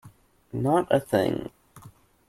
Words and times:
Not 0.51 0.87
a 0.89 0.99
thing. 0.99 1.51